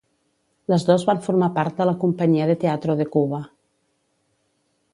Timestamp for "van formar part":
1.09-1.77